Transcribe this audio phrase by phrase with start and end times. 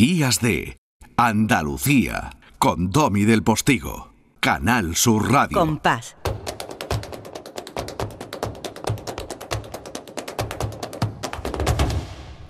[0.00, 0.78] Días de
[1.16, 5.58] Andalucía con Domi del Postigo, Canal Sur Radio.
[5.58, 6.14] Compás.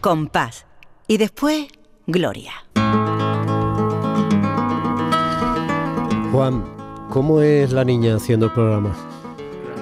[0.01, 0.67] Compás.
[1.07, 1.67] Y después,
[2.07, 2.53] Gloria.
[6.33, 6.65] Juan,
[7.11, 8.95] ¿cómo es la niña haciendo el programa?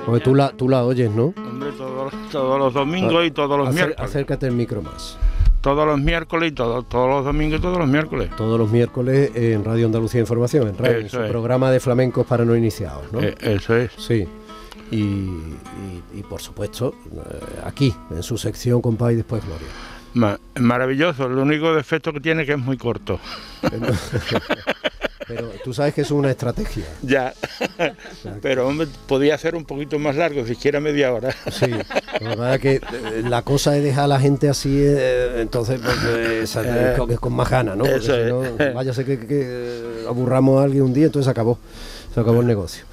[0.07, 1.35] Porque tú la, tú la oyes, ¿no?
[1.37, 4.01] Hombre, todos, todos los domingos y todos los Acer- miércoles.
[4.11, 5.19] Acércate el micro más.
[5.61, 8.31] Todos los miércoles y todo- todos los domingos y todos los miércoles.
[8.37, 11.29] Todos los miércoles en Radio Andalucía Información, en radio, en su es.
[11.31, 13.21] programa de flamencos para no iniciados, ¿no?
[13.21, 13.91] Eh, eso es.
[13.99, 14.27] Sí.
[14.91, 19.67] Y, y- y, por supuesto, eh, aquí, en su sección Compás y después Gloria.
[20.15, 21.27] Ma- maravilloso.
[21.27, 23.19] El único defecto que tiene es que es muy corto.
[25.29, 26.85] Pero tú sabes que eso es una estrategia.
[27.03, 27.35] Ya.
[28.43, 31.35] Pero hombre, podía ser un poquito más largo, siquiera media hora.
[31.51, 31.67] Sí,
[32.21, 35.81] la verdad es que eh, la cosa es dejar a la gente así, eh, entonces
[35.85, 37.85] pues, eh, sa- Eh, con, con más ganas, ¿no?
[37.85, 38.29] Porque eso si es.
[38.29, 41.59] no, váyase que, que- que aburramos a alguien un día, entonces se acabó,
[42.15, 42.85] se acabó el negocio.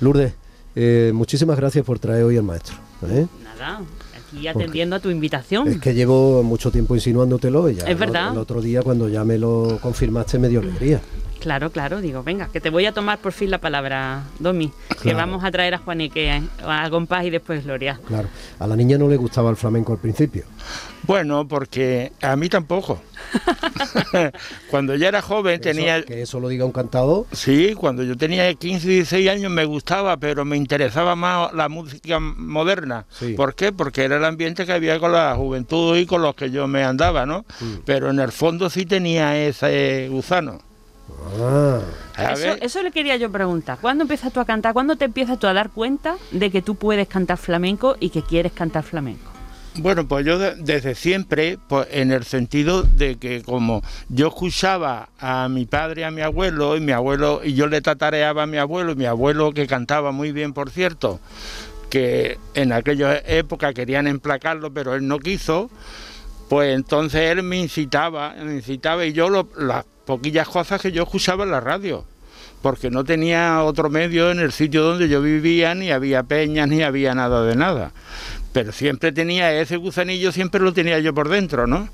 [0.00, 0.32] Lourdes,
[0.74, 2.76] eh, muchísimas gracias por traer hoy al maestro.
[3.08, 3.26] ¿eh?
[3.44, 3.80] Nada,
[4.16, 5.68] aquí atendiendo a tu invitación.
[5.68, 8.32] Es que llevo mucho tiempo insinuándotelo y ya Es verdad.
[8.32, 11.00] el otro día cuando ya me lo confirmaste me dio alegría.
[11.44, 15.12] Claro, claro, digo, venga, que te voy a tomar por fin la palabra, Domi, que
[15.12, 18.00] vamos a traer a Juaneque eh, a compás y después Gloria.
[18.06, 18.28] Claro,
[18.58, 20.44] a la niña no le gustaba el flamenco al principio.
[21.02, 22.98] Bueno, porque a mí tampoco.
[24.70, 26.02] cuando yo era joven Que eso- tenía...
[26.02, 27.26] que eso lo diga un cantador.
[27.32, 31.68] Sí, cuando yo tenía 15 y 16 años me gustaba, pero me interesaba más la
[31.68, 33.04] música moderna.
[33.10, 33.34] Sí.
[33.34, 33.70] ¿Por qué?
[33.70, 36.82] Porque era el ambiente que había con la juventud y con los que yo me
[36.84, 37.44] andaba, ¿no?
[37.60, 37.74] Mm.
[37.84, 40.60] Pero en el fondo sí tenía ese gusano.
[42.16, 43.78] Ah, Eso, le quería yo preguntar.
[43.80, 44.72] ¿Cuándo empiezas tú a cantar?
[44.72, 48.22] ¿Cuándo te empiezas tú a dar cuenta de que tú puedes cantar flamenco y que
[48.22, 49.30] quieres cantar flamenco?
[49.76, 55.08] Bueno, pues yo de- desde siempre, pues en el sentido de que como yo escuchaba
[55.18, 58.46] a mi padre y a mi abuelo, y mi abuelo, y yo le tatareaba a
[58.46, 61.18] mi abuelo, y mi abuelo que cantaba muy bien, por cierto,
[61.90, 65.68] que en aquella época querían emplacarlo, pero él no quiso,
[66.48, 71.02] pues entonces él me incitaba, me incitaba, y yo lo- las poquillas cosas que yo
[71.02, 72.04] escuchaba en la radio
[72.64, 76.82] porque no tenía otro medio en el sitio donde yo vivía, ni había peñas, ni
[76.82, 77.92] había nada de nada.
[78.54, 81.90] Pero siempre tenía ese gusanillo, siempre lo tenía yo por dentro, ¿no?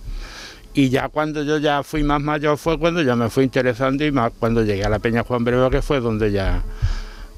[0.73, 4.13] Y ya cuando yo ya fui más mayor fue cuando ya me fui interesando y
[4.13, 6.63] más cuando llegué a la Peña Juan Breva, que fue donde ya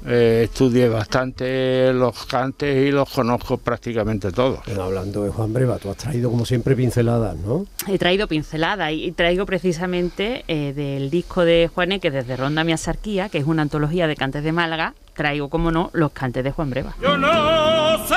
[0.05, 4.59] eh, estudié bastante los cantes y los conozco prácticamente todos.
[4.65, 7.65] pero hablando de Juan Breva, tú has traído como siempre pinceladas, ¿no?
[7.87, 13.29] He traído pinceladas y traigo precisamente eh, del disco de Juaneque desde Ronda Mi Asarquía,
[13.29, 16.69] que es una antología de cantes de Málaga, traigo, como no, los cantes de Juan
[16.69, 16.95] Breva.
[17.01, 18.15] Yo no sé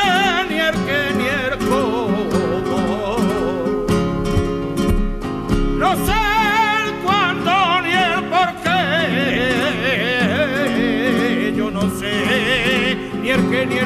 [0.48, 2.05] ni el qué ni el cómo,
[13.64, 13.78] ni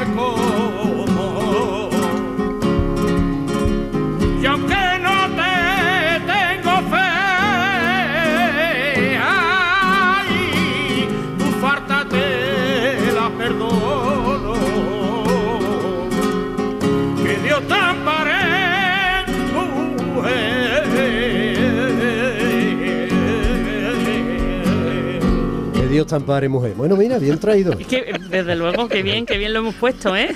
[26.01, 26.73] Dios te ampare, mujer.
[26.75, 27.73] Bueno, mira, bien traído.
[27.73, 30.35] Es que, eh, desde luego, que bien, que bien lo hemos puesto, ¿eh?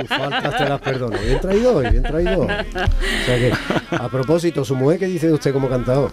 [0.00, 1.18] Tus faltas te las perdono.
[1.18, 2.40] Bien traído hoy, bien traído.
[2.42, 3.52] O sea que,
[3.90, 6.12] a propósito, su mujer, ¿qué dice de usted como cantador?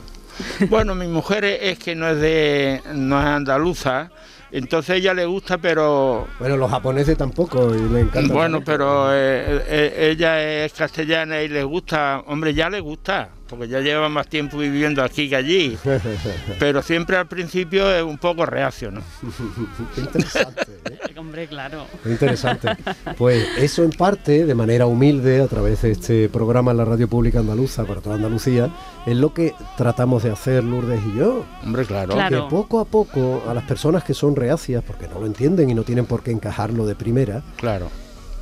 [0.70, 4.12] Bueno, mi mujer es es que no es de no es andaluza,
[4.52, 8.34] entonces a ella le gusta, pero Bueno, los japoneses tampoco, y le encanta.
[8.34, 13.68] bueno, pero eh, eh, ella es castellana y le gusta, hombre, ya le gusta, porque
[13.68, 15.78] ya lleva más tiempo viviendo aquí que allí,
[16.60, 19.02] pero siempre al principio es un poco reacio, ¿no?
[19.96, 21.00] Qué interesante, ¿eh?
[21.20, 21.86] Hombre, claro.
[22.02, 22.70] Qué interesante.
[23.18, 27.10] Pues eso en parte, de manera humilde, a través de este programa en la radio
[27.10, 28.70] pública andaluza para toda Andalucía,
[29.06, 31.46] es lo que tratamos de hacer Lourdes y yo.
[31.62, 32.14] Hombre, claro.
[32.14, 32.46] Claro.
[32.46, 35.74] Que poco a poco a las personas que son reacias, porque no lo entienden y
[35.74, 37.90] no tienen por qué encajarlo de primera, Claro.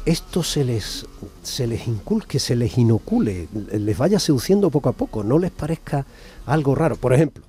[0.08, 1.06] Esto se les,
[1.44, 6.06] se les inculque, se les inocule, les vaya seduciendo poco a poco, no les parezca
[6.46, 6.96] algo raro.
[6.96, 7.44] Por ejemplo,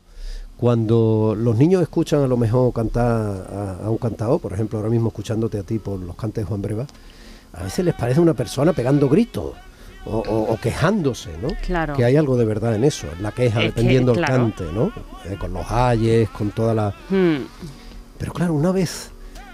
[0.57, 3.07] cuando los niños escuchan a lo mejor cantar
[3.53, 6.49] a, a un cantador, por ejemplo, ahora mismo escuchándote a ti por los cantes de
[6.49, 6.87] Juan Breva,
[7.53, 9.53] a veces les parece una persona pegando gritos
[10.05, 11.49] o, o- o quejándose, ¿no?
[11.65, 11.95] Claro.
[11.95, 14.65] Que hay algo de verdad en eso, en la queja, Es que, dependiendo del cante,
[14.73, 14.93] ¿no?
[15.27, 16.89] Eh, con los ayes, con toda la...
[17.09, 17.47] Hmm.
[18.19, 19.11] Pero claro, una vez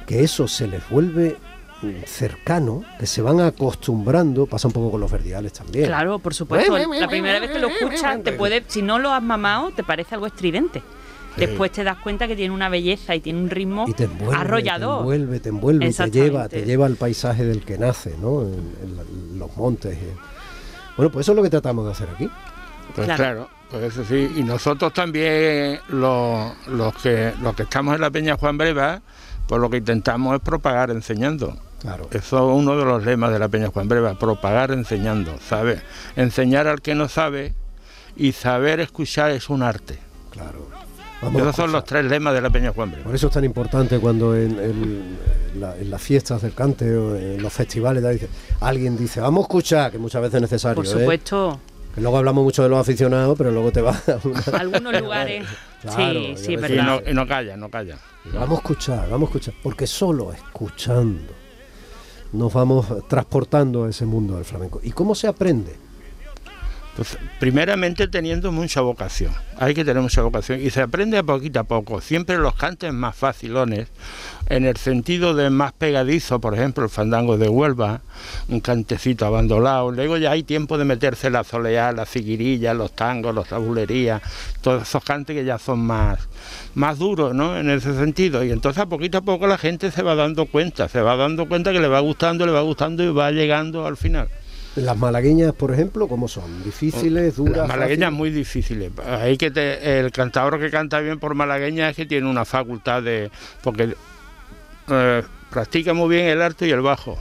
[0.07, 1.37] que eso se les vuelve
[2.07, 5.87] cercano, que se van acostumbrando, pasa un poco con los verdiales también.
[5.87, 6.77] Claro, por supuesto.
[6.77, 10.15] La primera vez que lo escuchas, te puede, si no lo has mamado, te parece
[10.15, 10.83] algo estridente.
[11.37, 14.37] Después te das cuenta que tiene una belleza y tiene un ritmo y te envuelve,
[14.37, 14.97] arrollador.
[14.97, 18.43] Te envuelve, te envuelve, y te lleva, te lleva al paisaje del que nace, ¿no?
[18.43, 19.99] En, los montes.
[20.97, 22.31] Bueno, pues eso es lo que tratamos de hacer aquí.
[22.95, 24.31] Pues claro, pues eso sí.
[24.37, 29.03] Y nosotros también, los, los, que, los que estamos en la Peña Juan Breva,
[29.49, 31.57] pues lo que intentamos es propagar enseñando.
[31.85, 32.09] Claro.
[32.13, 35.83] Eso es uno de los lemas de la Peña Juan Breva, propagar enseñando, ¿sabes?
[36.17, 37.53] Enseñar al que no sabe
[38.17, 39.99] y saber escuchar es un arte.
[40.31, 40.67] Claro.
[41.37, 43.05] Esos son los tres lemas de la Peña Juan Breva.
[43.05, 45.19] Por eso es tan importante cuando en,
[45.55, 48.03] las fiestas del cante o en los festivales
[48.61, 50.77] alguien dice, vamos a escuchar, que muchas veces es necesario.
[50.77, 50.89] Por ¿eh?
[50.89, 51.61] supuesto.
[51.95, 54.19] Que luego hablamos mucho de los aficionados, pero luego te vas a
[54.59, 55.47] Algunos lugares.
[55.95, 57.03] sí, sí, verdad.
[57.03, 57.99] Y no, y no calla, no calla.
[58.33, 61.44] Vamos a escuchar, vamos a escuchar, porque solo escuchando
[62.35, 64.81] nos vamos transportando a ese mundo del flamenco.
[64.83, 65.84] ¿Y cómo se aprende?
[66.97, 71.59] Pues primeramente teniendo mucha vocación, hay que tener mucha vocación y se aprende a poquito
[71.59, 73.89] a poco, siempre los cantes más facilones,
[74.49, 78.03] en el sentido de más pegadizo, por ejemplo el fandango de Huelva,
[78.49, 83.35] un cantecito abandonado, luego ya hay tiempo de meterse la soleá, la ciguirilla, los tangos,
[83.35, 84.23] los tabulerías,
[84.61, 86.21] todos esos cantes que ya son más,
[86.77, 87.59] más duros, ¿no?
[87.59, 90.89] En ese sentido, y entonces a poquito a poco la gente se va dando cuenta,
[90.89, 93.97] se va dando cuenta que le va gustando, le va gustando y va llegando al
[93.97, 94.29] final.
[94.77, 96.65] Las malagueñas, por ejemplo, ¿cómo son?
[96.65, 97.59] ¿Difíciles, duras?
[97.59, 98.91] Las malagueñas muy difíciles.
[99.07, 103.31] Hay que el cantador que canta bien por malagueña es que tiene una facultad de...
[103.63, 103.95] porque
[104.89, 107.19] eh, practica muy bien el alto y el bajo.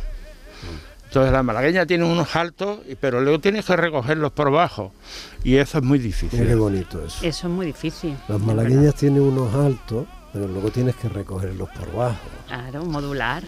[1.05, 4.91] Entonces la malagueña tiene unos altos, pero luego tienes que recogerlos por bajo.
[5.43, 6.43] Y eso es muy difícil.
[6.43, 7.23] qué bonito eso.
[7.23, 8.17] Eso es muy difícil.
[8.27, 12.17] Las malagueñas tienen unos altos, pero luego tienes que recogerlos por bajo.
[12.47, 13.43] Claro, modular.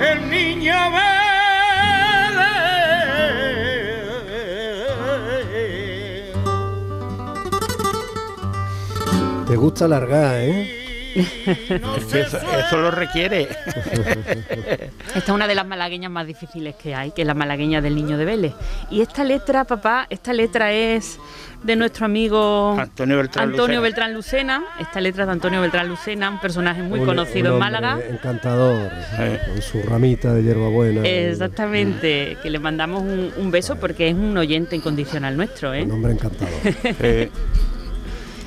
[0.00, 0.74] El niño
[9.46, 10.81] Te gusta largar, ¿eh?
[11.14, 13.42] Eso, lo requiere.
[15.14, 17.94] Esta es una de las malagueñas más difíciles que hay, que es la malagueña del
[17.94, 18.54] niño de Vélez.
[18.90, 21.18] Y esta letra, papá, esta letra es
[21.62, 23.18] de nuestro amigo Antonio
[23.80, 24.62] Beltrán, Lucena.
[24.80, 27.98] Esta letra es de Antonio Beltrán Lucena, un personaje muy conocido en Málaga.
[28.08, 28.90] Encantador,
[29.46, 31.02] con su ramita de hierbabuena.
[31.02, 35.74] Exactamente, que le mandamos un, beso porque es un oyente incondicional nuestro.
[35.74, 35.82] ¿eh?
[35.82, 36.50] Un hombre encantador.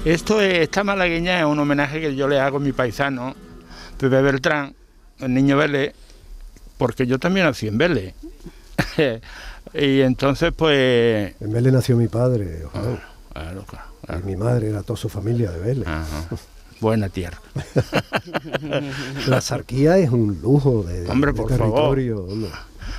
[0.06, 3.36] esto, esta malagueña es un homenaje que yo le hago a mi paisano,
[3.98, 4.76] Pepe Beltrán,
[5.20, 5.94] el niño Vélez,
[6.78, 8.14] porque yo también nací en Vélez.
[9.74, 11.36] Y entonces, pues...
[11.42, 12.64] En Vélez nació mi padre,
[13.34, 13.52] ah,
[14.20, 15.88] Y mi madre era toda su familia de Vélez.
[16.80, 17.40] Buena tierra.
[19.28, 22.18] la sarquía es un lujo de, Hombre, por territorio.
[22.18, 22.50] Favor.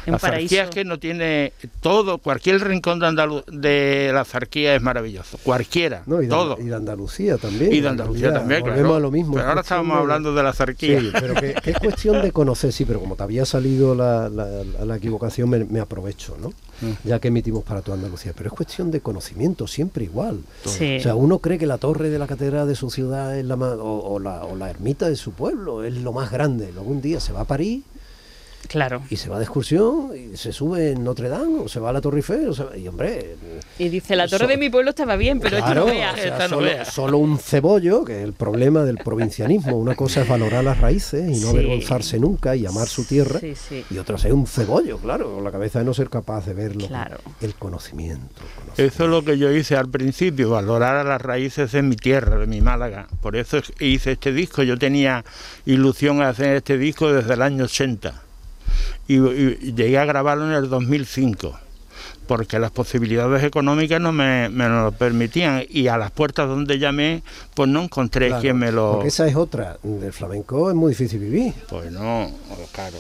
[0.07, 5.39] La zarquía es que no tiene todo, cualquier rincón de, de la zarquía es maravilloso,
[5.43, 6.57] cualquiera, y de, todo.
[6.61, 7.73] Y de Andalucía también.
[7.73, 9.01] Y de Andalucía también, claro.
[9.01, 9.35] lo mismo.
[9.35, 11.01] Pero ahora estábamos hablando de la zarquía.
[11.01, 14.97] Sí, pero que, es cuestión de conocer, sí, pero como te había salido la, la,
[14.97, 16.51] equivocación, me, aprovecho, ¿no?
[16.81, 16.93] Mm.
[17.05, 18.33] Ya que emitimos para toda Andalucía.
[18.37, 20.41] Pero es cuestión de conocimiento, siempre igual.
[20.65, 23.57] O sea, uno cree que la torre de la catedral de su ciudad es la
[23.57, 26.71] más, o, la, o la ermita de su pueblo es lo más grande.
[26.73, 27.83] Luego un día se va a París
[28.69, 29.03] Claro.
[29.11, 31.93] Y se va de excursión y se sube en Notre Dame o se va a
[31.93, 32.51] la Torre Eiffel.
[32.77, 33.37] y hombre.
[33.79, 36.85] Y dice: La torre de mi pueblo estaba bien, pero esto no vea.
[36.85, 39.77] solo, un cebollo, que es el problema del provincianismo.
[39.77, 43.41] Una cosa es valorar las raíces y no avergonzarse nunca y amar su tierra.
[43.91, 46.89] Y otra es un cebollo, claro, con la cabeza de no ser capaz de verlo.
[47.41, 48.43] El conocimiento,
[48.77, 52.37] Eso es lo que yo hice al principio, valorar a las raíces de mi tierra,
[52.39, 53.07] de mi Málaga.
[53.21, 54.63] Por eso hice este disco.
[54.63, 55.25] Yo tenía
[55.65, 58.26] ilusión a hacer este disco desde el año 80
[59.09, 59.19] y,
[59.73, 61.59] llegué a grabarlo en el 2005.
[62.27, 67.23] porque las posibilidades económicas no me, me lo permitían y a las puertas donde llamé
[67.55, 68.95] pues no encontré Claro, quien me lo...
[68.95, 69.79] Porque esa es otra.
[69.85, 71.55] Del flamenco es muy difícil vivir.
[71.69, 72.29] Pues no,
[72.73, 72.99] claro.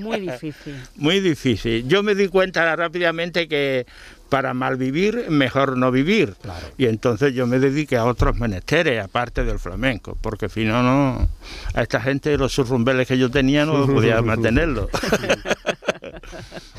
[0.00, 0.76] Muy difícil.
[0.94, 1.88] Muy difícil.
[1.88, 3.86] Yo me di cuenta rápidamente que
[4.30, 6.34] para malvivir mejor no vivir.
[6.40, 6.66] Claro.
[6.78, 11.28] Y entonces yo me dediqué a otros menesteres, aparte del flamenco, porque si no, no,
[11.74, 14.88] a esta gente los surrumbeles que yo tenía no podía mantenerlo.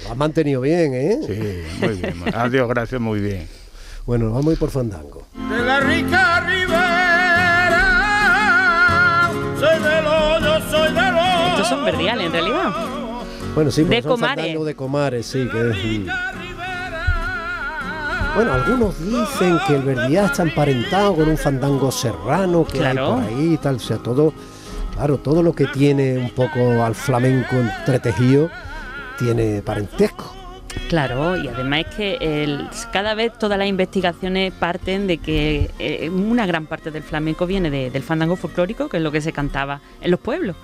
[0.06, 1.18] Lo has mantenido bien, ¿eh?
[1.28, 2.16] sí, muy bien.
[2.34, 3.48] Adiós, gracias, muy bien.
[4.06, 5.28] Bueno, nos vamos a ir por fandango.
[5.50, 6.40] De la rica
[8.02, 9.30] ribera,
[9.60, 11.48] soy de lo, yo soy de lo.
[11.50, 12.72] Estos son verdiales, en realidad.
[13.54, 14.44] Bueno, sí, De son Comares.
[14.46, 15.78] fandango de Comares, sí, que es...
[18.36, 23.16] Bueno, algunos dicen que el Verdiá está emparentado con un fandango serrano que Claro.
[23.18, 23.76] hay por ahí y tal.
[23.76, 24.34] O sea, todo,
[24.96, 28.50] claro, todo lo que tiene un poco al flamenco entretejido
[29.20, 30.34] tiene parentesco.
[30.88, 36.10] Claro, y además es que el- cada vez todas las investigaciones parten de que eh,
[36.10, 39.34] una gran parte del flamenco viene de- del fandango folclórico, que es lo que se
[39.34, 40.56] cantaba en los pueblos.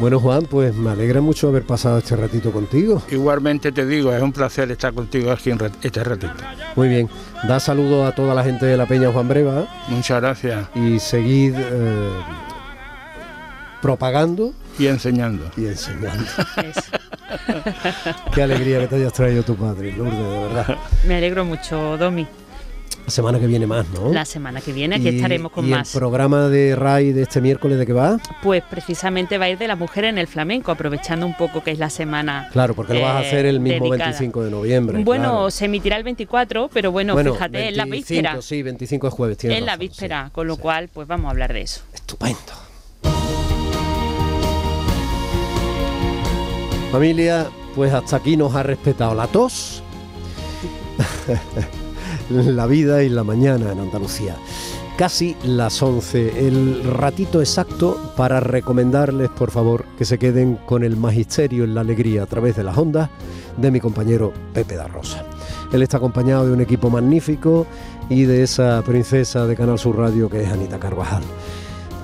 [0.00, 3.02] Bueno, Juan, pues me alegra mucho haber pasado este ratito contigo.
[3.10, 6.32] Igualmente te digo, es un placer estar contigo aquí en este ratito.
[6.74, 7.08] Muy bien.
[7.46, 10.68] Da saludos a toda la gente de la Peña Juan Breva Muchas gracias.
[10.74, 12.10] y seguid eh,
[13.82, 15.50] propagando Y enseñando.
[15.56, 16.24] y enseñando.
[16.64, 16.80] Eso.
[18.34, 20.76] Qué alegría que te hayas traído tu padre, Lourdes, de verdad.
[21.06, 22.26] Me alegro mucho, Domi.
[23.10, 24.12] La semana que viene más, ¿no?
[24.12, 25.92] La semana que viene aquí Y- estaremos con y más.
[25.92, 28.18] el programa de RAI de este miércoles de qué va?
[28.40, 31.72] Pues precisamente va a ir de la mujer en el flamenco, aprovechando un poco que
[31.72, 32.48] es la semana.
[32.52, 34.10] Claro, porque lo vas a eh, hacer el mismo dedicada.
[34.10, 35.02] 25 de noviembre.
[35.02, 35.50] Bueno, claro.
[35.50, 38.42] se emitirá el 24, pero bueno, fíjate, es la 25, víspera.
[38.42, 39.78] Sí, 25 es jueves, Es la sí.
[39.80, 40.60] víspera, con lo Sí.
[40.60, 41.80] cual, pues vamos a hablar de eso.
[41.92, 42.38] Estupendo.
[46.92, 49.82] Familia, pues hasta aquí nos ha respetado la tos,
[52.30, 54.36] la vida y la mañana en Andalucía.
[54.96, 60.96] Casi las 11, el ratito exacto para recomendarles, por favor, que se queden con el
[60.96, 63.08] magisterio en la alegría a través de las ondas
[63.56, 65.24] de mi compañero Pepe da Rosa.
[65.72, 67.66] Él está acompañado de un equipo magnífico
[68.10, 71.22] y de esa princesa de Canal Sur Radio que es Anita Carvajal.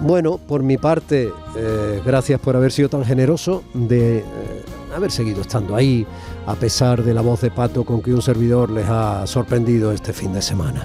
[0.01, 4.25] Bueno, por mi parte, eh, gracias por haber sido tan generoso de eh,
[4.97, 6.07] haber seguido estando ahí,
[6.47, 10.13] a pesar de la voz de pato con que un servidor les ha sorprendido este
[10.13, 10.85] fin de semana.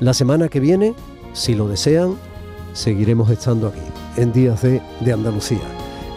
[0.00, 0.94] La semana que viene,
[1.32, 2.16] si lo desean,
[2.72, 3.80] seguiremos estando aquí,
[4.16, 5.60] en Días de, de Andalucía,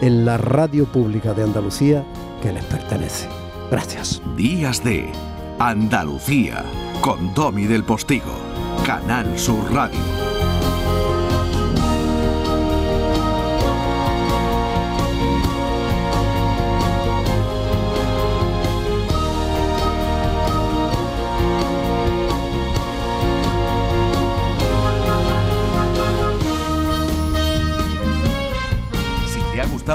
[0.00, 2.04] en la radio pública de Andalucía
[2.42, 3.28] que les pertenece.
[3.70, 4.20] Gracias.
[4.36, 5.10] Días de
[5.58, 6.64] Andalucía
[7.00, 8.32] con Domi del Postigo,
[8.84, 10.29] Canal Sur Radio.